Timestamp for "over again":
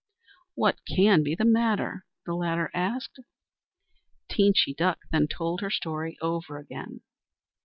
6.21-7.01